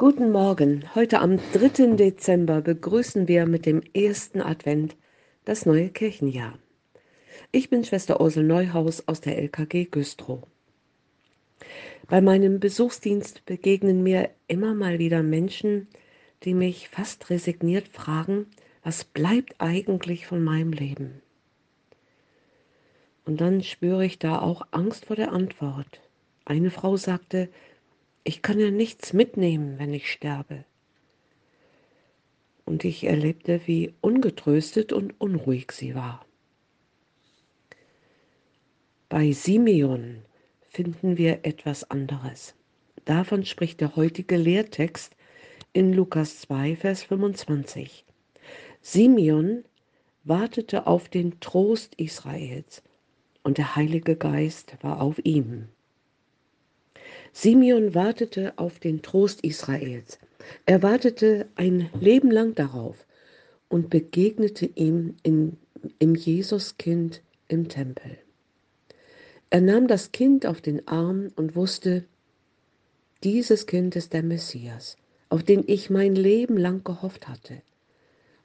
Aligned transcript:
Guten 0.00 0.32
Morgen. 0.32 0.94
Heute 0.94 1.18
am 1.18 1.36
3. 1.52 1.96
Dezember 1.96 2.62
begrüßen 2.62 3.28
wir 3.28 3.44
mit 3.44 3.66
dem 3.66 3.82
ersten 3.92 4.40
Advent 4.40 4.96
das 5.44 5.66
neue 5.66 5.90
Kirchenjahr. 5.90 6.58
Ich 7.52 7.68
bin 7.68 7.84
Schwester 7.84 8.18
Ursel 8.18 8.44
Neuhaus 8.44 9.06
aus 9.08 9.20
der 9.20 9.36
LKG 9.36 9.90
Güstrow. 9.90 10.46
Bei 12.08 12.22
meinem 12.22 12.60
Besuchsdienst 12.60 13.44
begegnen 13.44 14.02
mir 14.02 14.30
immer 14.48 14.72
mal 14.72 14.98
wieder 14.98 15.22
Menschen, 15.22 15.86
die 16.44 16.54
mich 16.54 16.88
fast 16.88 17.28
resigniert 17.28 17.86
fragen, 17.86 18.46
was 18.82 19.04
bleibt 19.04 19.56
eigentlich 19.58 20.26
von 20.26 20.42
meinem 20.42 20.72
Leben? 20.72 21.20
Und 23.26 23.42
dann 23.42 23.62
spüre 23.62 24.06
ich 24.06 24.18
da 24.18 24.38
auch 24.38 24.62
Angst 24.70 25.04
vor 25.04 25.16
der 25.16 25.32
Antwort. 25.32 26.00
Eine 26.46 26.70
Frau 26.70 26.96
sagte, 26.96 27.50
ich 28.24 28.42
kann 28.42 28.58
ja 28.58 28.70
nichts 28.70 29.12
mitnehmen, 29.12 29.78
wenn 29.78 29.92
ich 29.94 30.10
sterbe. 30.10 30.64
Und 32.64 32.84
ich 32.84 33.04
erlebte, 33.04 33.60
wie 33.66 33.94
ungetröstet 34.00 34.92
und 34.92 35.20
unruhig 35.20 35.72
sie 35.72 35.94
war. 35.94 36.24
Bei 39.08 39.32
Simeon 39.32 40.22
finden 40.68 41.16
wir 41.16 41.40
etwas 41.44 41.90
anderes. 41.90 42.54
Davon 43.04 43.44
spricht 43.44 43.80
der 43.80 43.96
heutige 43.96 44.36
Lehrtext 44.36 45.16
in 45.72 45.92
Lukas 45.92 46.40
2, 46.42 46.76
Vers 46.76 47.02
25. 47.02 48.04
Simeon 48.82 49.64
wartete 50.24 50.86
auf 50.86 51.08
den 51.08 51.40
Trost 51.40 51.94
Israels 51.96 52.82
und 53.42 53.58
der 53.58 53.74
Heilige 53.74 54.16
Geist 54.16 54.76
war 54.82 55.00
auf 55.00 55.18
ihm. 55.24 55.68
Simeon 57.32 57.94
wartete 57.94 58.58
auf 58.58 58.78
den 58.78 59.02
Trost 59.02 59.42
Israels. 59.42 60.18
Er 60.66 60.82
wartete 60.82 61.48
ein 61.54 61.90
Leben 62.00 62.30
lang 62.30 62.54
darauf 62.54 63.06
und 63.68 63.90
begegnete 63.90 64.66
ihm 64.66 65.16
in, 65.22 65.56
im 65.98 66.14
Jesuskind 66.14 67.22
im 67.48 67.68
Tempel. 67.68 68.18
Er 69.50 69.60
nahm 69.60 69.88
das 69.88 70.12
Kind 70.12 70.46
auf 70.46 70.60
den 70.60 70.86
Arm 70.86 71.32
und 71.36 71.56
wusste, 71.56 72.04
dieses 73.22 73.66
Kind 73.66 73.96
ist 73.96 74.12
der 74.12 74.22
Messias, 74.22 74.96
auf 75.28 75.42
den 75.42 75.64
ich 75.66 75.90
mein 75.90 76.14
Leben 76.14 76.56
lang 76.56 76.84
gehofft 76.84 77.28
hatte. 77.28 77.62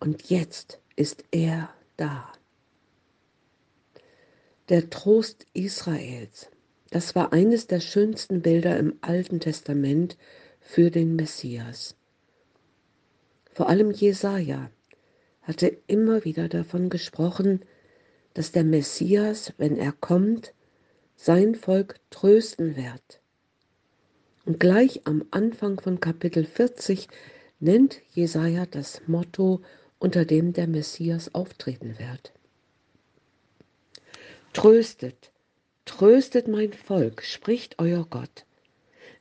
Und 0.00 0.28
jetzt 0.30 0.80
ist 0.96 1.24
er 1.30 1.70
da. 1.96 2.30
Der 4.68 4.90
Trost 4.90 5.46
Israels. 5.54 6.50
Das 6.90 7.14
war 7.14 7.32
eines 7.32 7.66
der 7.66 7.80
schönsten 7.80 8.40
Bilder 8.40 8.78
im 8.78 8.96
Alten 9.02 9.40
Testament 9.40 10.16
für 10.60 10.90
den 10.90 11.16
Messias. 11.16 11.96
Vor 13.52 13.68
allem 13.68 13.90
Jesaja 13.90 14.70
hatte 15.42 15.78
immer 15.86 16.24
wieder 16.24 16.48
davon 16.48 16.88
gesprochen, 16.88 17.62
dass 18.34 18.52
der 18.52 18.64
Messias, 18.64 19.52
wenn 19.58 19.76
er 19.76 19.92
kommt, 19.92 20.54
sein 21.16 21.56
Volk 21.56 21.96
trösten 22.10 22.76
wird. 22.76 23.20
Und 24.44 24.60
gleich 24.60 25.02
am 25.04 25.24
Anfang 25.30 25.80
von 25.80 26.00
Kapitel 26.00 26.44
40 26.44 27.08
nennt 27.60 28.00
Jesaja 28.14 28.64
das 28.66 29.02
Motto, 29.06 29.60
unter 29.98 30.24
dem 30.24 30.52
der 30.52 30.68
Messias 30.68 31.34
auftreten 31.34 31.98
wird. 31.98 32.32
Tröstet, 34.52 35.32
Tröstet 35.88 36.48
mein 36.48 36.74
Volk, 36.74 37.24
spricht 37.24 37.78
euer 37.78 38.06
Gott. 38.08 38.44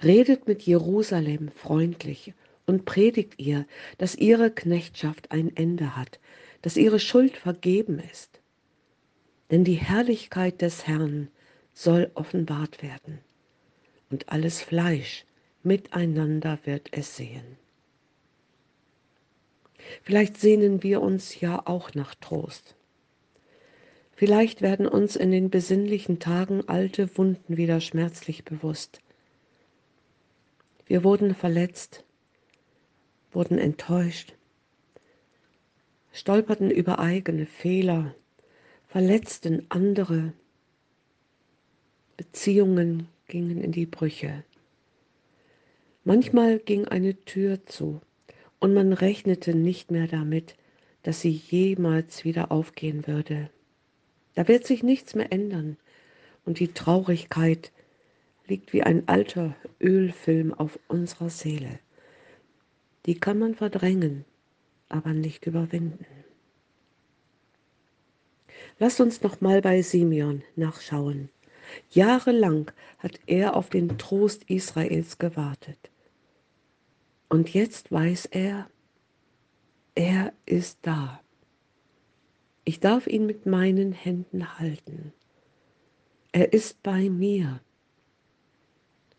Redet 0.00 0.46
mit 0.46 0.62
Jerusalem 0.62 1.50
freundlich 1.50 2.34
und 2.66 2.84
predigt 2.84 3.34
ihr, 3.38 3.66
dass 3.98 4.14
ihre 4.14 4.52
Knechtschaft 4.52 5.32
ein 5.32 5.54
Ende 5.56 5.96
hat, 5.96 6.20
dass 6.62 6.76
ihre 6.76 7.00
Schuld 7.00 7.36
vergeben 7.36 8.00
ist. 8.12 8.40
Denn 9.50 9.64
die 9.64 9.74
Herrlichkeit 9.74 10.62
des 10.62 10.86
Herrn 10.86 11.28
soll 11.74 12.12
offenbart 12.14 12.80
werden, 12.80 13.18
und 14.08 14.28
alles 14.28 14.62
Fleisch 14.62 15.24
miteinander 15.64 16.60
wird 16.64 16.90
es 16.92 17.16
sehen. 17.16 17.58
Vielleicht 20.04 20.38
sehnen 20.38 20.84
wir 20.84 21.02
uns 21.02 21.40
ja 21.40 21.60
auch 21.66 21.92
nach 21.94 22.14
Trost. 22.14 22.76
Vielleicht 24.14 24.62
werden 24.62 24.86
uns 24.86 25.16
in 25.16 25.30
den 25.30 25.50
besinnlichen 25.50 26.18
Tagen 26.18 26.68
alte 26.68 27.16
Wunden 27.16 27.56
wieder 27.56 27.80
schmerzlich 27.80 28.44
bewusst. 28.44 29.00
Wir 30.86 31.02
wurden 31.04 31.34
verletzt, 31.34 32.04
wurden 33.32 33.58
enttäuscht, 33.58 34.34
stolperten 36.12 36.70
über 36.70 36.98
eigene 36.98 37.46
Fehler, 37.46 38.14
verletzten 38.86 39.66
andere, 39.70 40.34
Beziehungen 42.18 43.08
gingen 43.26 43.60
in 43.62 43.72
die 43.72 43.86
Brüche. 43.86 44.44
Manchmal 46.04 46.58
ging 46.58 46.86
eine 46.86 47.16
Tür 47.24 47.64
zu 47.64 48.00
und 48.60 48.74
man 48.74 48.92
rechnete 48.92 49.54
nicht 49.54 49.90
mehr 49.90 50.06
damit, 50.06 50.54
dass 51.02 51.20
sie 51.20 51.30
jemals 51.30 52.24
wieder 52.24 52.52
aufgehen 52.52 53.06
würde. 53.06 53.50
Da 54.34 54.48
wird 54.48 54.66
sich 54.66 54.82
nichts 54.82 55.14
mehr 55.14 55.32
ändern 55.32 55.76
und 56.44 56.58
die 56.58 56.72
Traurigkeit 56.72 57.72
liegt 58.46 58.72
wie 58.72 58.82
ein 58.82 59.08
alter 59.08 59.54
Ölfilm 59.80 60.52
auf 60.52 60.78
unserer 60.88 61.30
Seele. 61.30 61.78
Die 63.06 63.18
kann 63.18 63.38
man 63.38 63.54
verdrängen, 63.54 64.24
aber 64.88 65.12
nicht 65.12 65.46
überwinden. 65.46 66.06
Lass 68.78 69.00
uns 69.00 69.22
noch 69.22 69.40
mal 69.40 69.60
bei 69.60 69.82
Simeon 69.82 70.42
nachschauen. 70.56 71.28
Jahrelang 71.90 72.70
hat 72.98 73.20
er 73.26 73.56
auf 73.56 73.70
den 73.70 73.98
Trost 73.98 74.44
Israels 74.48 75.18
gewartet. 75.18 75.90
Und 77.28 77.54
jetzt 77.54 77.90
weiß 77.90 78.26
er, 78.26 78.68
er 79.94 80.32
ist 80.46 80.78
da. 80.82 81.20
Ich 82.64 82.78
darf 82.78 83.06
ihn 83.06 83.26
mit 83.26 83.46
meinen 83.46 83.92
Händen 83.92 84.58
halten. 84.58 85.12
Er 86.30 86.52
ist 86.52 86.82
bei 86.82 87.10
mir. 87.10 87.60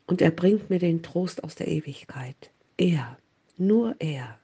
Und 0.08 0.22
er 0.22 0.32
bringt 0.32 0.70
mir 0.70 0.80
den 0.80 1.04
Trost 1.04 1.44
aus 1.44 1.56
der 1.56 1.68
Ewigkeit. 1.68 2.52
Er, 2.78 3.18
nur 3.58 3.96
er. 4.00 4.40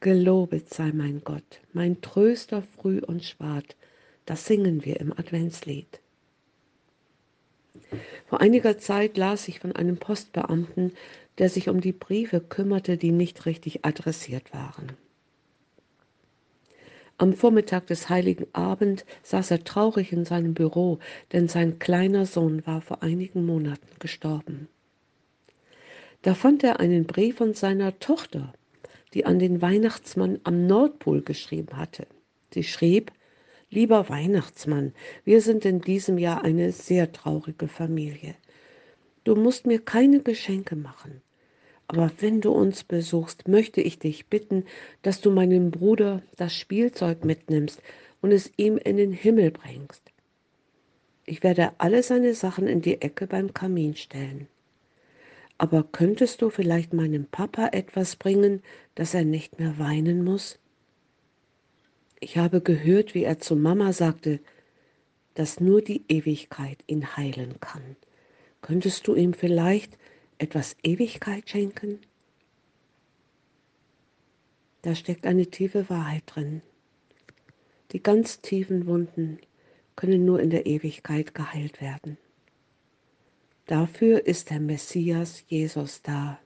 Gelobet 0.00 0.72
sei 0.72 0.92
mein 0.92 1.22
Gott, 1.24 1.60
mein 1.72 2.00
Tröster 2.02 2.62
früh 2.62 3.00
und 3.00 3.24
schwad. 3.24 3.74
Das 4.26 4.46
singen 4.46 4.84
wir 4.84 5.00
im 5.00 5.12
Adventslied. 5.12 6.00
Vor 8.26 8.40
einiger 8.40 8.78
Zeit 8.78 9.16
las 9.16 9.48
ich 9.48 9.60
von 9.60 9.72
einem 9.72 9.96
Postbeamten, 9.96 10.92
der 11.38 11.48
sich 11.48 11.68
um 11.68 11.80
die 11.80 11.92
Briefe 11.92 12.40
kümmerte, 12.40 12.96
die 12.96 13.12
nicht 13.12 13.46
richtig 13.46 13.84
adressiert 13.84 14.52
waren. 14.52 14.92
Am 17.18 17.32
Vormittag 17.32 17.86
des 17.86 18.10
heiligen 18.10 18.46
Abend 18.52 19.06
saß 19.22 19.50
er 19.50 19.64
traurig 19.64 20.12
in 20.12 20.26
seinem 20.26 20.52
Büro, 20.52 20.98
denn 21.32 21.48
sein 21.48 21.78
kleiner 21.78 22.26
Sohn 22.26 22.66
war 22.66 22.82
vor 22.82 23.02
einigen 23.02 23.46
Monaten 23.46 23.88
gestorben. 23.98 24.68
Da 26.20 26.34
fand 26.34 26.62
er 26.62 26.78
einen 26.78 27.06
Brief 27.06 27.36
von 27.36 27.54
seiner 27.54 27.98
Tochter, 28.00 28.52
die 29.14 29.24
an 29.24 29.38
den 29.38 29.62
Weihnachtsmann 29.62 30.40
am 30.44 30.66
Nordpol 30.66 31.22
geschrieben 31.22 31.78
hatte. 31.78 32.06
Sie 32.52 32.64
schrieb, 32.64 33.12
Lieber 33.70 34.08
Weihnachtsmann, 34.08 34.92
wir 35.24 35.40
sind 35.40 35.64
in 35.64 35.80
diesem 35.80 36.18
Jahr 36.18 36.44
eine 36.44 36.70
sehr 36.70 37.12
traurige 37.12 37.66
Familie. 37.66 38.34
Du 39.24 39.34
musst 39.34 39.66
mir 39.66 39.80
keine 39.80 40.20
Geschenke 40.20 40.76
machen. 40.76 41.22
Aber 41.88 42.10
wenn 42.18 42.40
du 42.40 42.50
uns 42.50 42.84
besuchst, 42.84 43.46
möchte 43.46 43.80
ich 43.80 43.98
dich 43.98 44.26
bitten, 44.26 44.64
dass 45.02 45.20
du 45.20 45.30
meinem 45.30 45.70
Bruder 45.70 46.22
das 46.36 46.54
Spielzeug 46.54 47.24
mitnimmst 47.24 47.80
und 48.20 48.32
es 48.32 48.50
ihm 48.56 48.76
in 48.76 48.96
den 48.96 49.12
Himmel 49.12 49.52
bringst. 49.52 50.02
Ich 51.26 51.42
werde 51.42 51.72
alle 51.78 52.02
seine 52.02 52.34
Sachen 52.34 52.66
in 52.66 52.80
die 52.80 53.02
Ecke 53.02 53.26
beim 53.26 53.54
Kamin 53.54 53.96
stellen. 53.96 54.48
Aber 55.58 55.84
könntest 55.84 56.42
du 56.42 56.50
vielleicht 56.50 56.92
meinem 56.92 57.26
Papa 57.26 57.68
etwas 57.72 58.16
bringen, 58.16 58.62
dass 58.94 59.14
er 59.14 59.24
nicht 59.24 59.58
mehr 59.58 59.78
weinen 59.78 60.22
muss? 60.22 60.58
Ich 62.20 62.36
habe 62.36 62.60
gehört, 62.60 63.14
wie 63.14 63.24
er 63.24 63.38
zu 63.38 63.56
Mama 63.56 63.92
sagte, 63.92 64.40
dass 65.34 65.60
nur 65.60 65.82
die 65.82 66.04
Ewigkeit 66.08 66.78
ihn 66.86 67.16
heilen 67.16 67.60
kann. 67.60 67.96
Könntest 68.62 69.06
du 69.06 69.14
ihm 69.14 69.34
vielleicht 69.34 69.96
etwas 70.38 70.76
Ewigkeit 70.82 71.48
schenken? 71.48 72.00
Da 74.82 74.94
steckt 74.94 75.26
eine 75.26 75.46
tiefe 75.46 75.88
Wahrheit 75.90 76.22
drin. 76.26 76.62
Die 77.92 78.02
ganz 78.02 78.40
tiefen 78.40 78.86
Wunden 78.86 79.38
können 79.96 80.24
nur 80.24 80.40
in 80.40 80.50
der 80.50 80.66
Ewigkeit 80.66 81.34
geheilt 81.34 81.80
werden. 81.80 82.18
Dafür 83.66 84.26
ist 84.26 84.50
der 84.50 84.60
Messias 84.60 85.42
Jesus 85.48 86.02
da. 86.02 86.38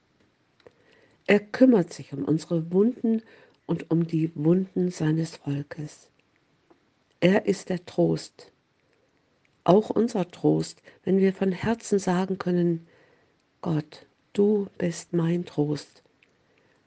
Er 1.26 1.40
kümmert 1.40 1.92
sich 1.92 2.12
um 2.12 2.24
unsere 2.24 2.72
Wunden 2.72 3.22
und 3.66 3.90
um 3.90 4.06
die 4.06 4.32
Wunden 4.34 4.90
seines 4.90 5.36
Volkes. 5.36 6.10
Er 7.20 7.46
ist 7.46 7.68
der 7.68 7.84
Trost, 7.84 8.52
auch 9.64 9.90
unser 9.90 10.30
Trost, 10.30 10.82
wenn 11.04 11.18
wir 11.18 11.34
von 11.34 11.52
Herzen 11.52 11.98
sagen 11.98 12.38
können, 12.38 12.86
Gott, 13.62 14.06
du 14.32 14.68
bist 14.78 15.12
mein 15.12 15.44
Trost, 15.44 16.02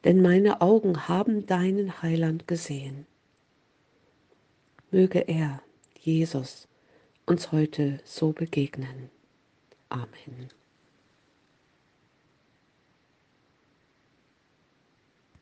denn 0.04 0.24
meine 0.24 0.62
Augen 0.62 1.08
haben 1.08 1.46
deinen 1.46 2.02
Heiland 2.02 2.48
gesehen. 2.48 3.06
Möge 4.90 5.20
er, 5.20 5.62
Jesus, 6.00 6.68
uns 7.28 7.52
heute 7.52 8.00
so 8.06 8.32
begegnen. 8.32 9.12
Amen. 9.90 10.50